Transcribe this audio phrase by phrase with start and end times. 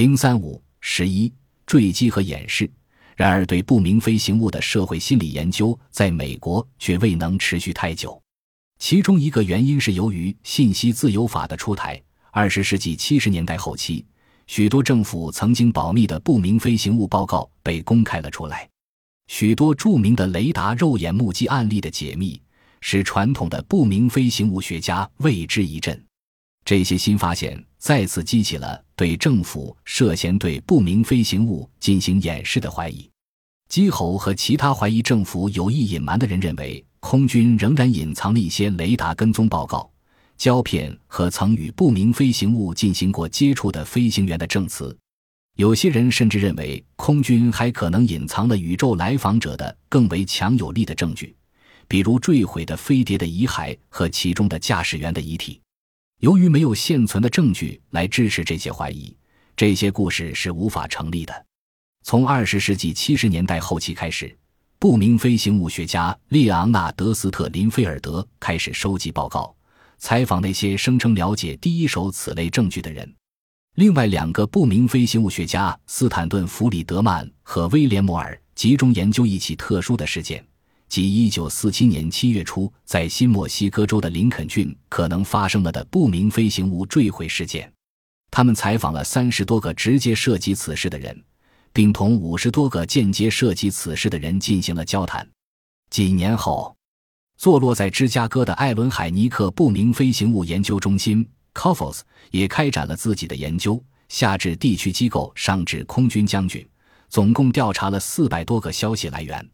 [0.00, 1.30] 零三五十一
[1.66, 2.70] 坠机和掩饰。
[3.14, 8.18] 然而，对不明飞行物的社会心理研究在美国却未能持续太久。
[8.78, 12.02] 其中一个原因是由于信息自由法的出台。
[12.30, 14.02] 二十世纪七十年代后期，
[14.46, 18.66] 许多政府曾经保密的不明飞行物报告被公开了出来。
[19.26, 22.40] 许多著名的雷达肉眼目击案例的解密，
[22.80, 26.02] 使传统的不明飞行物学家为之一振。
[26.64, 33.10] 这些新发现再次激起了对政府涉嫌对不明飞行物进行掩饰的怀疑。
[33.70, 39.90] 基侯和其他怀疑政府有意隐瞒的人认为，空军仍然隐藏了一些雷达跟踪报告、
[40.36, 44.94] 胶片和曾与不明飞行物进行过接触的飞行员的证词。
[45.56, 51.34] 有些人甚至认为，空军还可能隐藏了宇宙来访者的更为强有力的证据，
[51.88, 55.60] 比如坠毁的飞碟的遗骸和其中的驾驶员的遗体。
[56.20, 59.16] 由于没有现存的证据来支持这些怀疑，
[59.56, 61.46] 这些故事是无法成立的。
[62.02, 64.36] 从二十世纪七十年代后期开始，
[64.78, 69.54] 不明飞行物学家列昂纳德·斯特林菲尔德开始收集报告，
[69.96, 73.14] 采访那些声称了解第一手此类证据的人。
[73.76, 80.44] 另外两个不明飞行物学家斯坦顿·弗里德曼和威廉·摩尔集中研究一起特殊的事件。
[80.90, 87.72] 即1947年7月初，在新墨西哥州的林肯郡可能发生了的不明飞行物坠毁事件。
[88.28, 91.16] 他们采访了三十多个直接涉及此事的人，
[91.72, 95.24] 并同五十多个间接涉及此事的人进行了交谈。
[95.90, 96.76] 几年后，
[97.38, 101.24] 坐落在芝加哥的艾伦·海尼克不明飞行物研究中心
[101.54, 102.00] （COFOS）
[102.32, 106.68] 也开展了自己的研究，下至地区机构，上至空军将军，
[107.08, 109.48] 总共调查了四百多个消息来源。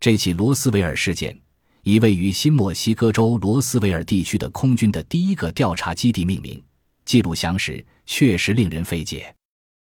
[0.00, 1.38] 这起罗斯维尔事件
[1.82, 6.62] 以位于新墨西哥州罗斯维尔地区的空军的第一个调查基地命名，
[7.04, 9.34] 记录详实，确实令人费解。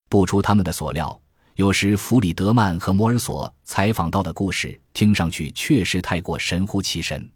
[0.09, 1.21] 不出他们的所料，
[1.53, 7.29] 有时弗里德曼和摩尔索采访到的故事听上去确实太过神乎其神。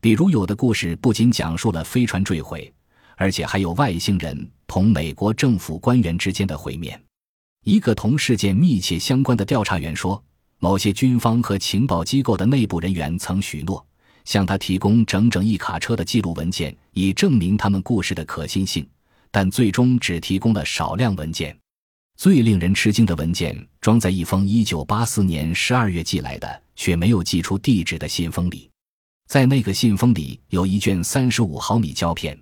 [0.00, 2.72] 比如，有的故事不仅讲述了飞船坠毁，
[3.16, 7.00] 而且还有外星人同美国政府官员之间的会面。
[7.62, 10.20] 一个同事件密切相关的调查员说。
[10.58, 13.84] 某些军方和情报机构的内部人员曾许诺
[14.24, 18.88] 向他提供整整一卡车的记录文件，以证明他们故事的可信性，
[19.30, 21.56] 但最终只提供了少量文件。
[22.16, 28.70] 最令人吃惊的文件装在一封1984年12月寄来的却没有寄出地址的信封里，
[29.28, 32.36] 在那个信封里有一卷35毫米胶片，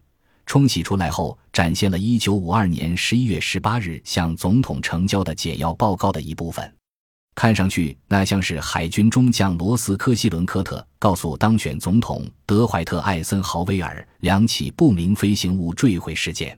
[0.47, 6.73] 冲洗出来后展现了1952年11月18日向总统呈交的简要报告的一部分。
[7.35, 16.57] 看上去，那像是海军中将罗斯科西伦科特告诉当选总统德怀特艾森豪威尔两起不明飞行物坠毁事件：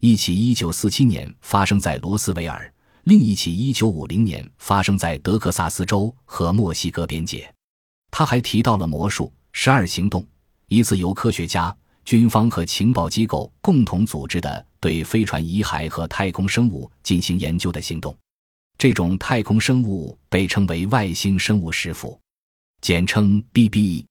[0.00, 2.72] 一起1947年发生在罗斯维尔，
[3.04, 7.52] 另一起1950年发生在德克萨斯州和墨西哥边界。
[8.10, 10.26] 他还提到了魔术十二行动，
[10.68, 11.76] 一次由科学家、
[12.06, 18.16] 军方和情报机构共同组织的对飞船遗骸和太空生物进行研究的行动。
[18.78, 22.20] 这种太空生物被称为外星生物师傅，
[22.80, 24.04] 简称 BBE。